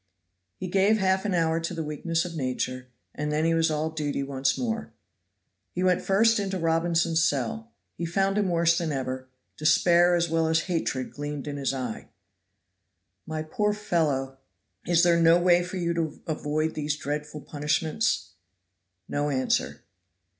[0.57, 3.91] He gave half an hour to the weakness of nature, and then he was all
[3.91, 4.91] duty once more.
[5.73, 7.69] He went first into Robinson's cell.
[7.97, 9.27] He found him worse than ever:
[9.57, 12.07] despair as well as hatred gleamed in his eye.
[13.27, 14.39] "My poor fellow,
[14.87, 18.31] is there no way for you to avoid these dreadful punishments?"
[19.07, 19.83] No answer.